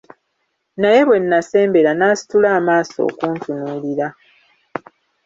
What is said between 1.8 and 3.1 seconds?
n'asitula amaaso